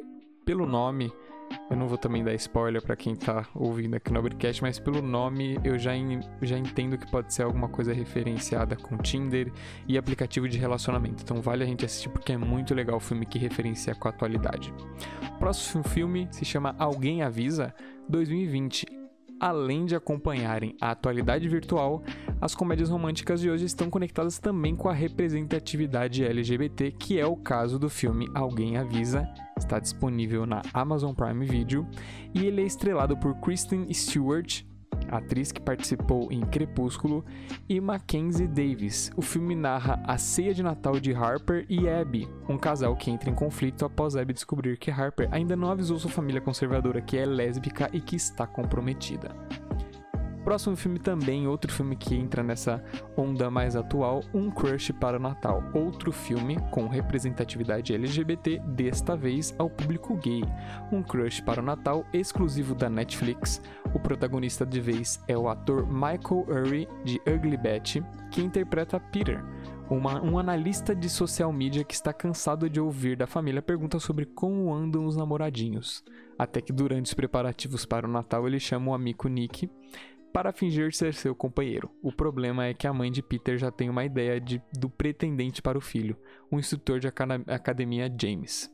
pelo 0.47 0.65
nome, 0.65 1.13
eu 1.69 1.77
não 1.77 1.89
vou 1.89 1.99
também 1.99 2.23
dar 2.23 2.35
spoiler 2.35 2.81
para 2.83 2.95
quem 2.95 3.15
tá 3.15 3.47
ouvindo 3.55 3.95
aqui 3.95 4.13
no 4.13 4.21
Overcast, 4.21 4.63
mas 4.63 4.79
pelo 4.79 5.03
nome 5.03 5.59
eu 5.65 5.79
já, 5.79 5.93
já 6.43 6.57
entendo 6.57 6.97
que 6.97 7.11
pode 7.11 7.35
ser 7.35 7.43
alguma 7.43 7.69
coisa 7.69 7.93
referenciada 7.93 8.77
com 8.77 8.97
Tinder 8.99 9.53
e 9.89 9.99
aplicativo 9.99 10.49
de 10.49 10.59
relacionamento. 10.59 11.23
Então 11.23 11.41
vale 11.41 11.65
a 11.65 11.67
gente 11.67 11.85
assistir 11.85 12.09
porque 12.09 12.33
é 12.33 12.37
muito 12.37 12.75
legal 12.75 12.97
o 12.97 13.01
filme 13.01 13.27
que 13.27 13.39
referencia 13.39 13.95
com 13.95 14.09
a 14.09 14.11
atualidade. 14.11 14.73
O 15.35 15.39
próximo 15.39 15.83
filme 15.83 16.29
se 16.31 16.45
chama 16.45 16.75
Alguém 16.79 17.23
Avisa 17.23 17.75
2020 18.09 19.06
além 19.41 19.85
de 19.85 19.95
acompanharem 19.95 20.77
a 20.81 20.91
atualidade 20.91 21.49
virtual, 21.49 22.03
as 22.41 22.55
comédias 22.55 22.89
românticas 22.89 23.41
de 23.41 23.51
hoje 23.51 23.65
estão 23.65 23.91
conectadas 23.91 24.39
também 24.39 24.75
com 24.75 24.89
a 24.89 24.93
representatividade 24.93 26.25
LGBT, 26.25 26.93
que 26.93 27.19
é 27.19 27.27
o 27.27 27.37
caso 27.37 27.79
do 27.79 27.89
filme 27.89 28.29
Alguém 28.35 28.77
Avisa, 28.77 29.29
está 29.59 29.79
disponível 29.79 30.47
na 30.47 30.63
Amazon 30.73 31.15
Prime 31.15 31.45
Video, 31.45 31.87
e 32.35 32.47
ele 32.47 32.63
é 32.63 32.67
estrelado 32.67 33.17
por 33.17 33.35
Kristen 33.41 33.93
Stewart, 33.93 34.63
atriz 35.11 35.53
que 35.53 35.61
participou 35.61 36.31
em 36.31 36.41
Crepúsculo, 36.41 37.25
e 37.69 37.81
Mackenzie 37.81 38.47
Davis. 38.47 39.11
O 39.17 39.23
filme 39.23 39.55
narra 39.55 40.03
a 40.07 40.19
ceia 40.19 40.55
de 40.55 40.63
Natal 40.63 40.99
de 40.99 41.15
Harper 41.15 41.67
e 41.69 41.89
Abby, 41.89 42.29
um 42.49 42.59
casal 42.59 42.97
que 42.97 43.11
entra 43.11 43.31
em 43.31 43.35
conflito 43.35 43.85
após 43.85 44.17
Abby 44.17 44.33
descobrir 44.33 44.77
que 44.77 44.91
Harper 44.91 45.29
ainda 45.31 45.57
não 45.57 45.71
avisou 45.71 45.99
sua 45.99 46.11
família 46.11 46.41
conservadora 46.41 47.01
que 47.01 47.17
é 47.17 47.25
lésbica 47.25 47.91
e 47.93 48.01
que 48.01 48.17
está 48.17 48.47
comprometida. 48.47 49.35
Próximo 50.47 50.77
filme 50.77 51.01
também, 51.01 51.49
outro 51.49 51.73
filme 51.73 51.97
que 51.97 52.15
entra 52.15 52.41
nessa 52.41 52.81
onda 53.17 53.51
mais 53.51 53.75
atual, 53.75 54.23
Um 54.33 54.49
Crush 54.49 54.93
para 54.93 55.17
o 55.17 55.21
Natal. 55.21 55.61
Outro 55.75 56.13
filme 56.13 56.57
com 56.71 56.87
representatividade 56.87 57.93
LGBT, 57.93 58.61
desta 58.61 59.17
vez 59.17 59.53
ao 59.59 59.69
público 59.69 60.15
gay. 60.15 60.45
Um 60.93 61.03
Crush 61.03 61.41
para 61.41 61.61
o 61.61 61.65
Natal, 61.65 62.07
exclusivo 62.13 62.77
da 62.77 62.89
Netflix. 62.89 63.61
O 63.93 63.99
protagonista 63.99 64.65
de 64.65 64.81
vez 64.81 65.21
é 65.27 65.37
o 65.37 65.49
ator 65.49 65.85
Michael 65.85 66.47
Urie, 66.49 66.89
de 67.03 67.21
Ugly 67.29 67.57
Betty, 67.57 68.05
que 68.31 68.41
interpreta 68.41 69.01
Peter. 69.01 69.45
Uma, 69.91 70.23
um 70.23 70.39
analista 70.39 70.95
de 70.95 71.09
social 71.11 71.53
media 71.53 71.83
que 71.83 71.95
está 71.95 72.13
cansado 72.13 72.71
de 72.71 72.81
ouvir 72.81 73.17
da 73.17 73.27
família 73.27 73.63
pergunta 73.63 73.99
sobre 73.99 74.25
como 74.25 74.73
andam 74.73 75.07
os 75.07 75.17
namoradinhos. 75.17 76.05
Até 76.39 76.61
que 76.61 76.73
durante 76.73 77.07
os 77.07 77.15
preparativos 77.15 77.85
para 77.85 78.07
o 78.07 78.11
Natal 78.11 78.47
ele 78.47 78.61
chama 78.61 78.93
o 78.93 78.95
amigo 78.95 79.29
Nick 79.29 79.69
para 80.37 80.53
fingir 80.53 80.95
ser 80.95 81.15
seu 81.15 81.35
companheiro. 81.35 81.91
O 82.03 82.13
problema 82.13 82.67
é 82.67 82.75
que 82.75 82.87
a 82.87 82.93
mãe 82.93 83.11
de 83.11 83.23
Peter 83.23 83.57
já 83.57 83.71
tem 83.71 83.89
uma 83.89 84.05
ideia 84.05 84.39
de, 84.39 84.61
do 84.79 84.91
pretendente 84.91 85.63
para 85.63 85.79
o 85.79 85.81
filho, 85.81 86.15
o 86.51 86.59
instrutor 86.59 87.01
de 87.01 87.09
academia 87.09 88.15
James. 88.21 88.71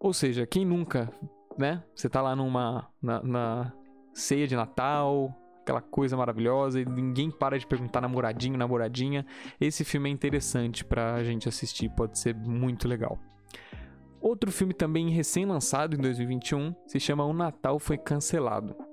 Ou 0.00 0.12
seja, 0.12 0.48
quem 0.48 0.64
nunca, 0.64 1.08
né? 1.56 1.84
Você 1.94 2.08
tá 2.08 2.20
lá 2.20 2.34
numa 2.34 2.88
na, 3.00 3.22
na 3.22 3.72
ceia 4.12 4.48
de 4.48 4.56
Natal, 4.56 5.32
aquela 5.60 5.80
coisa 5.80 6.16
maravilhosa 6.16 6.80
e 6.80 6.84
ninguém 6.84 7.30
para 7.30 7.56
de 7.56 7.68
perguntar 7.68 8.00
namoradinho, 8.00 8.58
namoradinha. 8.58 9.24
Esse 9.60 9.84
filme 9.84 10.10
é 10.10 10.12
interessante 10.12 10.84
pra 10.84 11.22
gente 11.22 11.48
assistir, 11.48 11.88
pode 11.90 12.18
ser 12.18 12.34
muito 12.34 12.88
legal. 12.88 13.16
Outro 14.20 14.50
filme 14.50 14.74
também 14.74 15.08
recém-lançado 15.08 15.94
em 15.94 16.00
2021 16.00 16.74
se 16.88 16.98
chama 16.98 17.24
O 17.24 17.32
Natal 17.32 17.78
Foi 17.78 17.96
Cancelado 17.96 18.89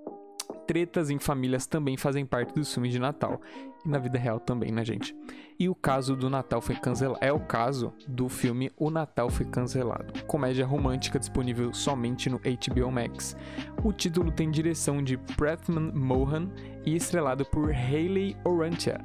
tretas 0.67 1.09
em 1.09 1.17
famílias 1.17 1.65
também 1.65 1.95
fazem 1.95 2.25
parte 2.25 2.53
dos 2.53 2.71
filmes 2.71 2.91
de 2.91 2.99
Natal. 2.99 3.41
E 3.85 3.89
na 3.89 3.97
vida 3.97 4.19
real 4.19 4.39
também, 4.39 4.71
né, 4.71 4.83
gente? 4.83 5.15
E 5.57 5.69
o 5.69 5.73
caso 5.73 6.15
do 6.15 6.29
Natal 6.29 6.61
foi 6.61 6.75
cancelado. 6.75 7.19
É 7.23 7.31
o 7.31 7.39
caso 7.39 7.93
do 8.07 8.27
filme 8.29 8.69
O 8.77 8.91
Natal 8.91 9.29
Foi 9.29 9.45
Cancelado. 9.45 10.23
Comédia 10.25 10.65
romântica 10.65 11.17
disponível 11.17 11.73
somente 11.73 12.29
no 12.29 12.37
HBO 12.39 12.91
Max. 12.91 13.35
O 13.83 13.91
título 13.91 14.31
tem 14.31 14.51
direção 14.51 15.01
de 15.01 15.17
Prathman 15.17 15.91
Mohan 15.93 16.51
e 16.85 16.95
estrelado 16.95 17.43
por 17.45 17.71
Hayley 17.71 18.35
Orantia 18.43 18.99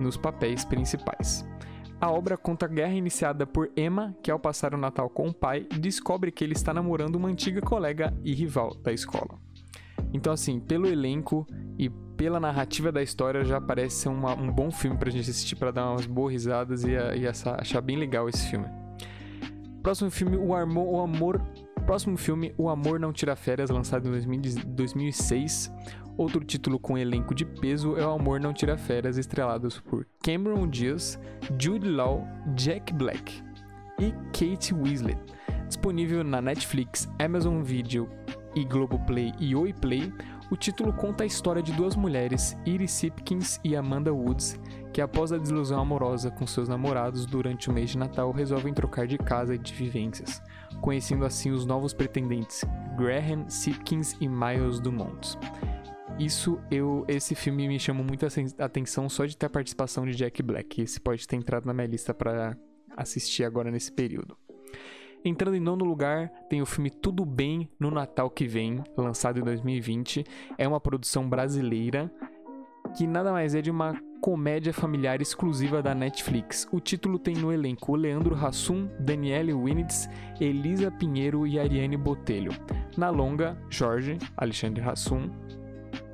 nos 0.00 0.16
papéis 0.16 0.64
principais. 0.64 1.46
A 2.00 2.10
obra 2.10 2.36
conta 2.36 2.64
a 2.64 2.68
guerra 2.68 2.94
iniciada 2.94 3.46
por 3.46 3.70
Emma, 3.76 4.16
que 4.22 4.30
ao 4.30 4.38
passar 4.38 4.74
o 4.74 4.78
Natal 4.78 5.10
com 5.10 5.28
o 5.28 5.34
pai, 5.34 5.66
descobre 5.78 6.32
que 6.32 6.42
ele 6.42 6.54
está 6.54 6.72
namorando 6.72 7.16
uma 7.16 7.28
antiga 7.28 7.60
colega 7.60 8.16
e 8.24 8.32
rival 8.32 8.74
da 8.76 8.90
escola. 8.90 9.38
Então, 10.12 10.32
assim, 10.32 10.58
pelo 10.58 10.86
elenco 10.86 11.46
e 11.78 11.88
pela 11.88 12.38
narrativa 12.38 12.92
da 12.92 13.02
história, 13.02 13.44
já 13.44 13.60
parece 13.60 13.96
ser 13.96 14.08
uma, 14.08 14.34
um 14.34 14.50
bom 14.52 14.70
filme 14.70 14.96
pra 14.96 15.10
gente 15.10 15.30
assistir 15.30 15.56
para 15.56 15.70
dar 15.70 15.90
umas 15.90 16.06
boas 16.06 16.32
risadas 16.32 16.84
e, 16.84 16.90
e 16.90 17.26
essa, 17.26 17.56
achar 17.58 17.80
bem 17.80 17.96
legal 17.96 18.28
esse 18.28 18.46
filme. 18.48 18.66
Próximo 19.82 20.10
filme, 20.10 20.36
O, 20.36 20.54
Armo, 20.54 20.84
o 20.84 21.00
Amor. 21.00 21.40
Próximo 21.86 22.16
filme, 22.16 22.54
O 22.58 22.68
Amor 22.68 23.00
Não 23.00 23.12
Tira 23.12 23.34
Férias, 23.34 23.70
lançado 23.70 24.06
em 24.06 24.10
2000, 24.10 24.64
2006. 24.66 25.72
Outro 26.18 26.44
título 26.44 26.78
com 26.78 26.98
elenco 26.98 27.34
de 27.34 27.46
peso 27.46 27.96
é 27.96 28.06
O 28.06 28.10
Amor 28.10 28.38
Não 28.38 28.52
Tira 28.52 28.76
Férias, 28.76 29.16
estrelados 29.16 29.80
por 29.80 30.06
Cameron 30.22 30.68
Diaz, 30.68 31.18
Jude 31.58 31.88
Law, 31.88 32.28
Jack 32.54 32.92
Black 32.92 33.42
e 33.98 34.12
Kate 34.32 34.74
Weasley. 34.74 35.16
Disponível 35.66 36.22
na 36.22 36.42
Netflix, 36.42 37.08
Amazon 37.18 37.62
Video, 37.62 38.06
e 38.54 38.64
Globoplay 38.64 39.32
e 39.38 39.54
Oi 39.54 39.72
Play, 39.72 40.12
o 40.50 40.56
título 40.56 40.92
conta 40.92 41.24
a 41.24 41.26
história 41.26 41.62
de 41.62 41.72
duas 41.72 41.94
mulheres, 41.94 42.56
Iris 42.66 42.90
Sipkins 42.90 43.60
e 43.62 43.76
Amanda 43.76 44.12
Woods, 44.12 44.58
que 44.92 45.00
após 45.00 45.32
a 45.32 45.38
desilusão 45.38 45.80
amorosa 45.80 46.30
com 46.30 46.46
seus 46.46 46.68
namorados 46.68 47.24
durante 47.24 47.70
o 47.70 47.72
mês 47.72 47.90
de 47.90 47.98
Natal 47.98 48.32
resolvem 48.32 48.74
trocar 48.74 49.06
de 49.06 49.16
casa 49.16 49.54
e 49.54 49.58
de 49.58 49.72
vivências, 49.72 50.42
conhecendo 50.80 51.24
assim 51.24 51.50
os 51.50 51.64
novos 51.64 51.92
pretendentes, 51.92 52.64
Graham 52.96 53.48
Sipkins 53.48 54.16
e 54.20 54.28
Miles 54.28 54.80
Dumont. 54.80 55.38
Isso 56.18 56.60
eu 56.70 57.04
esse 57.08 57.34
filme 57.34 57.66
me 57.66 57.78
chamou 57.78 58.04
muita 58.04 58.28
atenção 58.58 59.08
só 59.08 59.24
de 59.24 59.36
ter 59.36 59.46
a 59.46 59.50
participação 59.50 60.04
de 60.04 60.14
Jack 60.14 60.42
Black. 60.42 60.82
Esse 60.82 61.00
pode 61.00 61.26
ter 61.26 61.36
entrado 61.36 61.64
na 61.64 61.72
minha 61.72 61.86
lista 61.86 62.12
para 62.12 62.58
assistir 62.96 63.44
agora 63.44 63.70
nesse 63.70 63.90
período. 63.90 64.36
Entrando 65.24 65.54
em 65.54 65.60
nono 65.60 65.84
lugar, 65.84 66.28
tem 66.48 66.62
o 66.62 66.66
filme 66.66 66.90
Tudo 66.90 67.24
Bem 67.24 67.68
no 67.78 67.90
Natal 67.90 68.30
que 68.30 68.46
Vem, 68.46 68.82
lançado 68.96 69.38
em 69.38 69.42
2020. 69.42 70.24
É 70.56 70.66
uma 70.66 70.80
produção 70.80 71.28
brasileira 71.28 72.10
que 72.96 73.06
nada 73.06 73.30
mais 73.30 73.54
é 73.54 73.60
de 73.60 73.70
uma 73.70 73.94
comédia 74.20 74.72
familiar 74.72 75.20
exclusiva 75.20 75.82
da 75.82 75.94
Netflix. 75.94 76.66
O 76.72 76.80
título 76.80 77.18
tem 77.18 77.34
no 77.34 77.52
elenco 77.52 77.94
Leandro 77.96 78.34
Hassum, 78.34 78.88
Daniele 78.98 79.52
Winitz, 79.52 80.08
Elisa 80.40 80.90
Pinheiro 80.90 81.46
e 81.46 81.58
Ariane 81.58 81.96
Botelho. 81.96 82.52
Na 82.96 83.10
longa, 83.10 83.56
Jorge, 83.68 84.18
Alexandre 84.36 84.82
Hassum, 84.82 85.30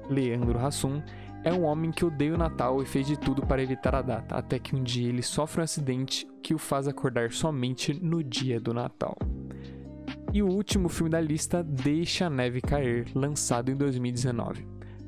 Leandro 0.09 0.59
Hassum, 0.59 1.03
é 1.47 1.53
um 1.53 1.63
homem 1.63 1.93
que 1.93 2.05
odeia 2.05 2.35
o 2.35 2.37
Natal 2.37 2.83
e 2.83 2.85
fez 2.85 3.07
de 3.07 3.17
tudo 3.17 3.47
para 3.47 3.63
evitar 3.63 3.95
a 3.95 4.03
data, 4.03 4.35
até 4.35 4.59
que 4.59 4.75
um 4.75 4.83
dia 4.83 5.09
ele 5.09 5.23
sofre 5.23 5.61
um 5.61 5.65
acidente 5.65 6.27
que 6.43 6.53
o 6.53 6.59
faz 6.59 6.89
acordar 6.89 7.31
somente 7.31 7.95
no 7.95 8.21
dia 8.21 8.59
do 8.59 8.75
Natal. 8.75 9.17
E 10.33 10.43
o 10.43 10.49
último 10.49 10.89
filme 10.89 11.09
da 11.09 11.21
lista, 11.21 11.63
Deixa 11.63 12.27
a 12.27 12.31
Neve 12.31 12.61
Cair, 12.61 13.07
lançado 13.15 13.71
em 13.71 13.77
2019. 13.77 14.67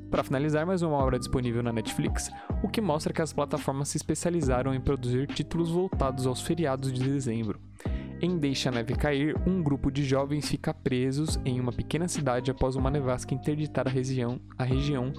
Para 0.09 0.23
finalizar, 0.23 0.65
mais 0.65 0.81
uma 0.81 0.95
obra 0.95 1.19
disponível 1.19 1.61
na 1.61 1.73
Netflix, 1.73 2.31
o 2.63 2.69
que 2.69 2.79
mostra 2.79 3.11
que 3.11 3.21
as 3.21 3.33
plataformas 3.33 3.89
se 3.89 3.97
especializaram 3.97 4.73
em 4.73 4.79
produzir 4.79 5.27
títulos 5.27 5.69
voltados 5.69 6.25
aos 6.25 6.41
feriados 6.41 6.93
de 6.93 7.03
dezembro. 7.03 7.59
Em 8.21 8.37
Deixa 8.37 8.67
a 8.67 8.71
Neve 8.73 8.95
Cair, 8.95 9.33
um 9.47 9.63
grupo 9.63 9.89
de 9.89 10.03
jovens 10.03 10.49
fica 10.49 10.73
presos 10.73 11.39
em 11.45 11.57
uma 11.57 11.71
pequena 11.71 12.05
cidade 12.05 12.51
após 12.51 12.75
uma 12.75 12.91
nevasca 12.91 13.33
interditar 13.33 13.87
a 13.87 13.89
região, 13.89 14.41
a 14.57 14.65
região 14.65 15.13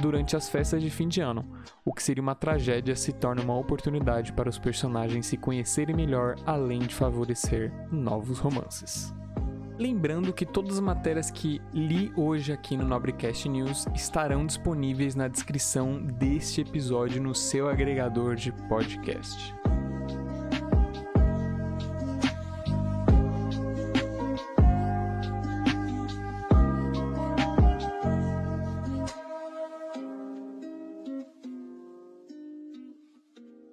durante 0.00 0.34
as 0.34 0.48
festas 0.48 0.82
de 0.82 0.88
fim 0.88 1.06
de 1.06 1.20
ano. 1.20 1.44
O 1.84 1.92
que 1.92 2.02
seria 2.02 2.22
uma 2.22 2.34
tragédia 2.34 2.96
se 2.96 3.12
torna 3.12 3.42
uma 3.42 3.58
oportunidade 3.58 4.32
para 4.32 4.48
os 4.48 4.58
personagens 4.58 5.26
se 5.26 5.36
conhecerem 5.36 5.94
melhor, 5.94 6.36
além 6.46 6.78
de 6.78 6.94
favorecer 6.94 7.70
novos 7.92 8.38
romances. 8.38 9.14
Lembrando 9.78 10.32
que 10.32 10.46
todas 10.46 10.76
as 10.76 10.80
matérias 10.80 11.30
que 11.30 11.60
li 11.74 12.10
hoje 12.16 12.54
aqui 12.54 12.74
no 12.74 12.86
Nobrecast 12.86 13.46
News 13.50 13.86
estarão 13.94 14.46
disponíveis 14.46 15.14
na 15.14 15.28
descrição 15.28 16.00
deste 16.00 16.62
episódio 16.62 17.22
no 17.22 17.34
seu 17.34 17.68
agregador 17.68 18.34
de 18.34 18.50
podcast. 18.50 19.54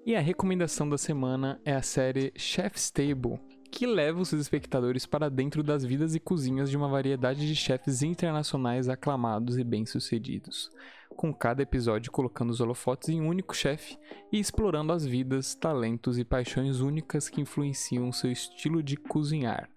E 0.06 0.18
a 0.18 0.20
recomendação 0.20 0.90
da 0.90 0.98
semana 0.98 1.62
é 1.64 1.74
a 1.74 1.82
série 1.82 2.34
Chef's 2.36 2.92
Table, 2.92 3.40
que 3.72 3.88
leva 3.88 4.20
os 4.20 4.28
seus 4.28 4.42
espectadores 4.42 5.06
para 5.06 5.30
dentro 5.30 5.64
das 5.64 5.86
vidas 5.86 6.14
e 6.14 6.20
cozinhas 6.20 6.70
de 6.70 6.76
uma 6.76 6.90
variedade 6.90 7.48
de 7.48 7.56
chefes 7.56 8.04
internacionais 8.04 8.90
aclamados 8.90 9.58
e 9.58 9.64
bem-sucedidos, 9.64 10.70
com 11.16 11.34
cada 11.34 11.64
episódio 11.64 12.12
colocando 12.12 12.50
os 12.50 12.60
holofotes 12.60 13.08
em 13.08 13.22
um 13.22 13.30
único 13.30 13.56
chefe 13.56 13.98
e 14.30 14.42
explorando 14.42 14.92
as 14.92 15.06
vidas, 15.06 15.56
talentos 15.56 16.20
e 16.20 16.26
paixões 16.26 16.82
únicas 16.82 17.30
que 17.30 17.40
influenciam 17.40 18.12
seu 18.12 18.30
estilo 18.30 18.84
de 18.84 18.98
cozinhar. 18.98 19.70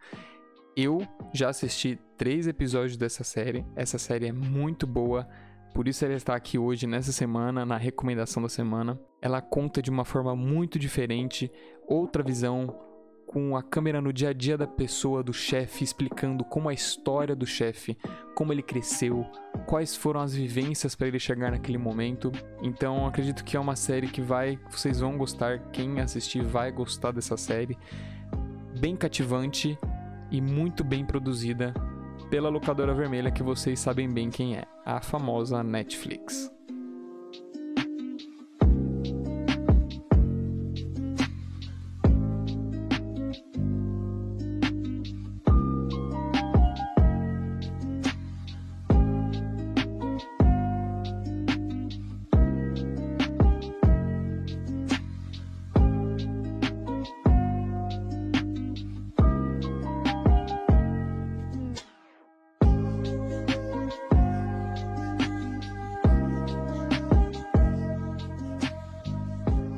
Eu 0.77 1.07
já 1.33 1.51
assisti 1.51 2.01
três 2.19 2.49
episódios 2.49 2.97
dessa 2.97 3.23
série, 3.23 3.65
essa 3.77 3.97
série 3.97 4.27
é 4.27 4.33
muito 4.33 4.89
boa 4.89 5.29
por 5.77 5.87
isso 5.87 6.07
ela 6.07 6.15
está 6.15 6.35
aqui 6.35 6.59
hoje, 6.59 6.87
nessa 6.87 7.13
semana, 7.13 7.67
na 7.67 7.77
recomendação 7.77 8.43
da 8.43 8.49
semana. 8.49 8.99
Ela 9.21 9.43
conta 9.43 9.83
de 9.83 9.91
uma 9.91 10.07
forma 10.07 10.35
muito 10.35 10.79
diferente, 10.79 11.53
outra 11.87 12.23
visão, 12.23 12.75
com 13.27 13.55
a 13.55 13.63
câmera 13.63 14.01
no 14.01 14.11
dia 14.11 14.31
a 14.31 14.33
dia 14.33 14.57
da 14.57 14.67
pessoa, 14.67 15.23
do 15.23 15.35
chefe, 15.35 15.85
explicando 15.85 16.45
como 16.45 16.71
a 16.71 16.73
história 16.73 17.37
do 17.37 17.45
chefe, 17.45 17.95
como 18.35 18.55
ele 18.55 18.63
cresceu, 18.63 19.27
quais 19.67 19.95
foram 19.95 20.23
as 20.23 20.35
vivências 20.35 20.95
para 20.95 21.09
ele 21.09 21.19
chegar 21.19 21.51
naquele 21.51 21.77
momento. 21.77 22.33
Então 22.63 23.07
acredito 23.07 23.45
que 23.45 23.55
é 23.55 23.61
uma 23.61 23.77
série 23.77 24.09
que 24.09 24.23
vai, 24.23 24.59
vocês 24.71 25.01
vão 25.01 25.19
gostar, 25.19 25.59
quem 25.73 26.01
assistir 26.01 26.43
vai 26.43 26.73
gostar 26.73 27.13
dessa 27.13 27.37
série. 27.37 27.77
Bem 28.81 28.97
cativante 28.97 29.79
e 30.31 30.41
muito 30.41 30.83
bem 30.83 31.05
produzida 31.05 31.75
pela 32.31 32.49
locadora 32.49 32.95
vermelha 32.95 33.31
que 33.31 33.43
vocês 33.43 33.79
sabem 33.79 34.09
bem 34.09 34.31
quem 34.31 34.57
é, 34.57 34.65
a 34.85 35.01
famosa 35.01 35.63
Netflix. 35.63 36.56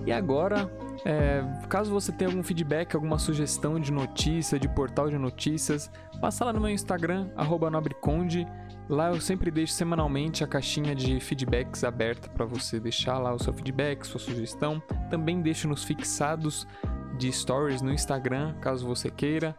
E 0.09 0.12
agora, 0.12 0.73
é, 1.05 1.42
caso 1.68 1.92
você 1.92 2.11
tenha 2.11 2.31
algum 2.31 2.42
feedback, 2.42 2.94
alguma 2.94 3.18
sugestão 3.18 3.79
de 3.79 3.92
notícia, 3.92 4.59
de 4.59 4.66
portal 4.66 5.11
de 5.11 5.18
notícias, 5.18 5.90
passa 6.18 6.47
lá 6.47 6.53
no 6.55 6.62
meu 6.62 6.71
Instagram, 6.71 7.29
nobreconde. 7.71 8.47
Lá 8.88 9.09
eu 9.11 9.21
sempre 9.21 9.51
deixo 9.51 9.75
semanalmente 9.75 10.42
a 10.42 10.47
caixinha 10.47 10.94
de 10.94 11.21
feedbacks 11.21 11.85
aberta 11.85 12.31
para 12.31 12.47
você 12.47 12.81
deixar 12.81 13.18
lá 13.18 13.35
o 13.35 13.38
seu 13.38 13.53
feedback, 13.53 14.07
sua 14.07 14.18
sugestão. 14.18 14.83
Também 15.11 15.42
deixo 15.42 15.68
nos 15.68 15.85
fixados 15.85 16.66
de 17.18 17.31
stories 17.31 17.83
no 17.83 17.92
Instagram, 17.92 18.55
caso 18.62 18.87
você 18.87 19.11
queira. 19.11 19.55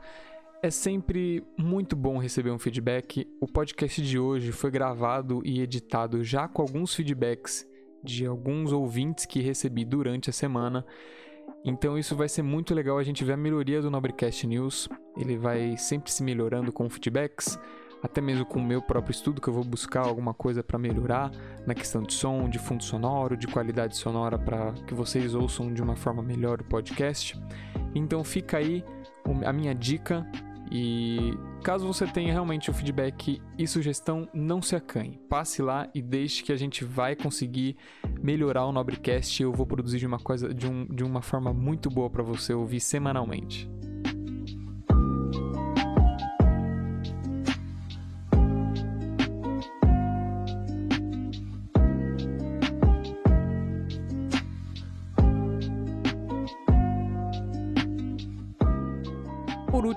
É 0.64 0.72
sempre 0.72 1.46
muito 1.60 1.96
bom 1.96 2.18
receber 2.18 2.50
um 2.50 2.58
feedback. 2.58 3.28
O 3.40 3.46
podcast 3.46 4.02
de 4.02 4.18
hoje 4.18 4.52
foi 4.52 4.72
gravado 4.72 5.44
e 5.46 5.62
editado 5.62 6.24
já 6.24 6.48
com 6.48 6.64
alguns 6.64 6.96
feedbacks 6.96 7.70
de 8.04 8.26
alguns 8.26 8.72
ouvintes 8.72 9.26
que 9.26 9.42
recebi 9.42 9.86
durante 9.86 10.30
a 10.30 10.34
semana. 10.34 10.86
Então 11.64 11.98
isso 11.98 12.16
vai 12.16 12.30
ser 12.30 12.42
muito 12.42 12.74
legal 12.74 12.98
a 12.98 13.04
gente 13.04 13.24
ver 13.24 13.34
a 13.34 13.38
melhoria 13.38 13.82
do 13.82 13.90
Nobrecast 13.92 14.46
News. 14.48 14.88
Ele 15.18 15.38
vai 15.38 15.76
sempre 15.78 16.12
se 16.12 16.24
melhorando 16.24 16.72
com 16.72 16.90
feedbacks, 16.90 17.60
até 18.02 18.22
mesmo 18.22 18.46
com 18.46 18.60
o 18.60 18.64
meu 18.64 18.82
próprio 18.82 19.12
estudo 19.12 19.42
que 19.42 19.50
eu 19.50 19.54
vou 19.54 19.64
buscar 19.64 20.06
alguma 20.06 20.34
coisa 20.34 20.64
para 20.64 20.80
melhorar 20.80 21.32
na 21.66 21.74
questão 21.74 22.02
de 22.02 22.14
som, 22.14 22.48
de 22.48 22.58
fundo 22.58 22.84
sonoro, 22.84 23.36
de 23.36 23.48
qualidade 23.48 23.98
sonora 23.98 24.38
para 24.38 24.72
que 24.88 24.94
vocês 24.94 25.36
ouçam 25.36 25.74
de 25.74 25.82
uma 25.82 25.96
forma 25.96 26.24
melhor 26.24 26.62
o 26.62 26.64
podcast. 26.64 27.38
Então 27.94 28.24
fica 28.24 28.58
aí 28.58 28.84
a 29.46 29.52
minha 29.52 29.76
dica 29.76 30.26
e 30.72 31.34
caso 31.64 31.88
você 31.88 32.06
tenha 32.06 32.32
realmente 32.32 32.70
o 32.70 32.74
feedback 32.74 33.42
e 33.58 33.68
sugestão, 33.68 34.28
não 34.34 34.62
se 34.62 34.76
acanhe. 34.76 35.20
Passe 35.30 35.62
lá 35.62 35.90
e 35.94 36.02
deixe 36.02 36.44
que 36.44 36.52
a 36.52 36.58
gente 36.58 36.86
vai 36.86 37.16
conseguir 37.16 37.76
melhorar 38.22 38.66
o 38.66 38.72
Nobrecast. 38.72 39.42
Eu 39.42 39.52
vou 39.52 39.66
produzir 39.66 39.98
de 39.98 40.06
uma 40.06 40.20
coisa 40.20 40.54
de, 40.54 40.68
um, 40.68 40.86
de 40.86 41.04
uma 41.04 41.22
forma 41.22 41.54
muito 41.54 41.90
boa 41.90 42.10
para 42.10 42.24
você 42.24 42.54
ouvir 42.54 42.80
semanalmente. 42.80 43.70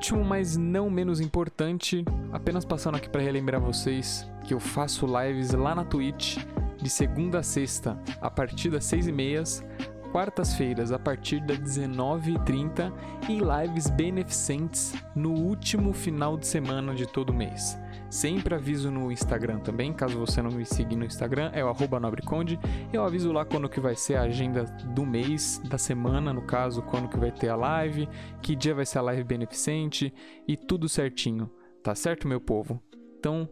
Último, 0.02 0.24
mas 0.24 0.56
não 0.56 0.90
menos 0.90 1.20
importante, 1.20 2.04
apenas 2.32 2.64
passando 2.64 2.96
aqui 2.96 3.08
para 3.08 3.22
relembrar 3.22 3.60
vocês 3.60 4.28
que 4.42 4.52
eu 4.52 4.58
faço 4.58 5.06
lives 5.06 5.52
lá 5.52 5.76
na 5.76 5.84
Twitch 5.84 6.38
de 6.76 6.90
segunda 6.90 7.38
a 7.38 7.42
sexta, 7.44 7.96
a 8.20 8.28
partir 8.28 8.68
das 8.68 8.84
seis 8.84 9.06
e 9.06 9.12
meias, 9.12 9.64
quartas-feiras 10.10 10.90
a 10.90 10.98
partir 10.98 11.40
das 11.46 11.56
19h30 11.60 12.92
e 13.28 13.38
lives 13.38 13.88
beneficentes 13.90 14.92
no 15.14 15.34
último 15.34 15.92
final 15.92 16.36
de 16.36 16.48
semana 16.48 16.92
de 16.96 17.06
todo 17.06 17.32
mês. 17.32 17.78
Sempre 18.12 18.54
aviso 18.54 18.90
no 18.90 19.10
Instagram 19.10 19.60
também, 19.60 19.90
caso 19.90 20.18
você 20.18 20.42
não 20.42 20.50
me 20.50 20.66
seguir 20.66 20.96
no 20.96 21.04
Instagram, 21.06 21.50
é 21.54 21.64
o 21.64 21.98
nobreconde. 21.98 22.60
Eu 22.92 23.02
aviso 23.02 23.32
lá 23.32 23.42
quando 23.42 23.70
que 23.70 23.80
vai 23.80 23.96
ser 23.96 24.16
a 24.16 24.24
agenda 24.24 24.64
do 24.64 25.06
mês, 25.06 25.62
da 25.64 25.78
semana, 25.78 26.30
no 26.30 26.42
caso, 26.42 26.82
quando 26.82 27.08
que 27.08 27.16
vai 27.16 27.32
ter 27.32 27.48
a 27.48 27.56
live, 27.56 28.06
que 28.42 28.54
dia 28.54 28.74
vai 28.74 28.84
ser 28.84 28.98
a 28.98 29.02
live 29.02 29.24
beneficente 29.24 30.12
e 30.46 30.58
tudo 30.58 30.90
certinho. 30.90 31.50
Tá 31.82 31.94
certo, 31.94 32.28
meu 32.28 32.38
povo? 32.38 32.82
Então, 33.18 33.48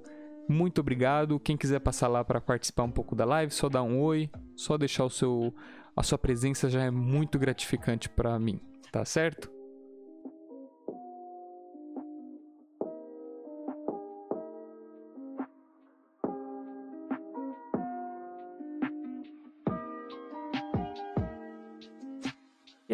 muito 0.46 0.82
obrigado. 0.82 1.40
Quem 1.40 1.56
quiser 1.56 1.80
passar 1.80 2.08
lá 2.08 2.22
para 2.22 2.38
participar 2.38 2.82
um 2.82 2.92
pouco 2.92 3.16
da 3.16 3.24
live, 3.24 3.54
só 3.54 3.66
dá 3.66 3.82
um 3.82 3.98
oi, 3.98 4.28
só 4.54 4.76
deixar 4.76 5.06
o 5.06 5.10
seu 5.10 5.54
a 5.96 6.02
sua 6.02 6.18
presença 6.18 6.68
já 6.68 6.82
é 6.82 6.90
muito 6.90 7.38
gratificante 7.38 8.10
para 8.10 8.38
mim, 8.38 8.60
tá 8.92 9.06
certo? 9.06 9.50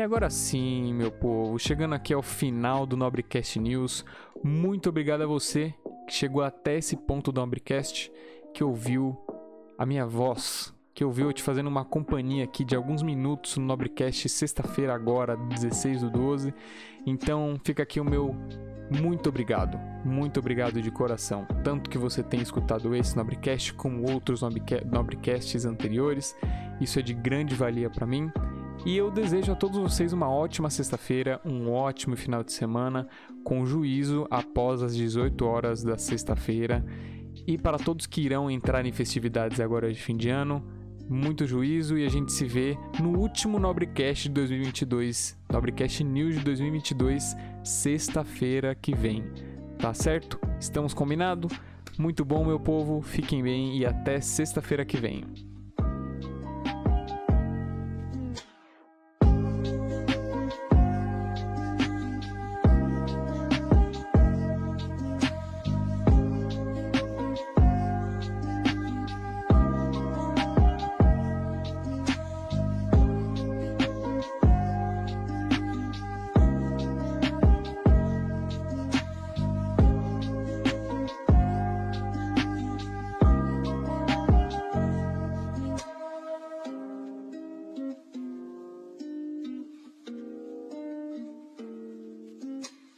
Agora 0.07 0.31
sim, 0.31 0.95
meu 0.95 1.11
povo, 1.11 1.59
chegando 1.59 1.97
aqui 1.97 2.14
ao 2.14 2.23
final 2.23 2.87
do 2.87 2.97
Nobrecast 2.97 3.59
News, 3.59 4.05
muito 4.40 4.88
obrigado 4.88 5.23
a 5.23 5.27
você 5.27 5.75
que 6.07 6.14
chegou 6.14 6.45
até 6.45 6.79
esse 6.79 6.97
ponto 6.97 7.33
do 7.33 7.40
Nobrecast, 7.40 8.12
que 8.55 8.62
ouviu 8.62 9.19
a 9.77 9.85
minha 9.85 10.07
voz, 10.07 10.73
que 10.95 11.05
ouviu 11.05 11.33
te 11.33 11.42
fazendo 11.42 11.66
uma 11.66 11.85
companhia 11.85 12.45
aqui 12.45 12.64
de 12.64 12.77
alguns 12.77 13.03
minutos 13.03 13.57
no 13.57 13.66
Nobrecast 13.66 14.29
sexta-feira 14.29 14.95
agora, 14.95 15.37
16 15.37 16.03
do 16.03 16.11
12. 16.11 16.55
Então 17.05 17.61
fica 17.64 17.83
aqui 17.83 17.99
o 17.99 18.05
meu 18.05 18.33
muito 18.88 19.29
obrigado, 19.29 19.77
muito 20.05 20.38
obrigado 20.38 20.81
de 20.81 20.90
coração. 20.92 21.45
Tanto 21.64 21.90
que 21.90 21.99
você 21.99 22.23
tem 22.23 22.40
escutado 22.40 22.95
esse 22.95 23.16
Nobrecast 23.16 23.75
como 23.75 24.09
outros 24.09 24.40
Nobrecasts 24.40 25.64
anteriores. 25.64 26.37
Isso 26.81 27.01
é 27.01 27.03
de 27.03 27.12
grande 27.12 27.57
valia 27.57 27.90
para 27.90 28.07
mim. 28.07 28.31
E 28.87 28.96
eu 28.96 29.11
desejo 29.11 29.51
a 29.51 29.57
todos 29.57 29.79
vocês 29.79 30.12
uma 30.12 30.31
ótima 30.31 30.70
sexta-feira, 30.70 31.40
um 31.44 31.72
ótimo 31.72 32.16
final 32.16 32.44
de 32.44 32.53
semana, 32.53 33.09
com 33.42 33.66
juízo 33.66 34.29
após 34.31 34.81
as 34.81 34.94
18 34.94 35.44
horas 35.44 35.83
da 35.83 35.99
sexta-feira. 35.99 36.87
E 37.44 37.59
para 37.59 37.79
todos 37.79 38.07
que 38.07 38.20
irão 38.20 38.49
entrar 38.49 38.87
em 38.87 38.92
festividades 38.92 39.59
agora 39.59 39.92
de 39.92 40.01
fim 40.01 40.16
de 40.16 40.29
ano, 40.29 40.64
muito 41.09 41.49
juízo 41.49 41.99
e 41.99 42.07
a 42.07 42.09
gente 42.09 42.33
se 42.33 42.44
vê 42.44 42.79
no 43.03 43.18
último 43.18 43.59
Nobrecast 43.59 44.29
de 44.29 44.35
2022, 44.35 45.37
Nobrecast 45.53 46.05
News 46.05 46.37
de 46.37 46.44
2022, 46.44 47.35
sexta-feira 47.64 48.72
que 48.72 48.94
vem. 48.94 49.25
Tá 49.81 49.92
certo? 49.94 50.38
Estamos 50.61 50.94
combinados? 50.94 51.53
Muito 51.99 52.25
bom, 52.25 52.44
meu 52.44 52.61
povo. 52.61 53.03
Fiquem 53.03 53.42
bem 53.42 53.77
e 53.79 53.85
até 53.85 54.20
sexta-feira 54.20 54.85
que 54.85 54.96
vem. 54.96 55.25